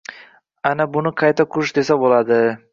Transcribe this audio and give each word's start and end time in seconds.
Ana 0.69 0.87
buni 0.95 1.13
qayta 1.25 1.47
qurish 1.53 1.77
desa 1.79 2.01
bo‘ladi». 2.05 2.45